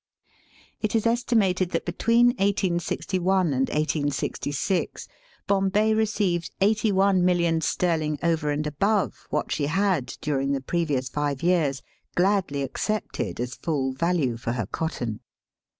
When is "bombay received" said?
5.45-6.49